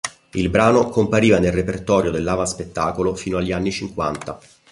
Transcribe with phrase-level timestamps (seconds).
[0.31, 4.39] Il brano compariva nel repertorio dell'avanspettacolo fino agli anni cinquanta.